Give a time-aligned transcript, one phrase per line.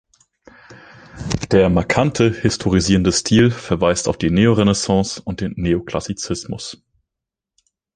[1.51, 6.81] Der „markante“ historisierende Stil verweist auf die Neorenaissance und den Neoklassizismus.